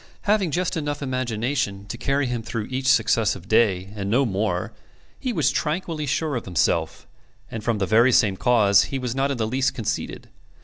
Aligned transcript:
Having 0.23 0.49
just 0.49 0.75
enough 0.75 1.03
imagination 1.03 1.85
to 1.85 1.95
carry 1.95 2.25
him 2.25 2.41
through 2.41 2.65
each 2.71 2.87
successive 2.87 3.47
day, 3.47 3.93
and 3.95 4.09
no 4.09 4.25
more, 4.25 4.73
he 5.19 5.31
was 5.31 5.51
tranquilly 5.51 6.07
sure 6.07 6.35
of 6.35 6.45
himself; 6.45 7.05
and 7.51 7.63
from 7.63 7.77
the 7.77 7.85
very 7.85 8.11
same 8.11 8.35
cause 8.35 8.85
he 8.85 8.97
was 8.97 9.13
not 9.13 9.29
in 9.29 9.37
the 9.37 9.45
least 9.45 9.75
conceited. 9.75 10.29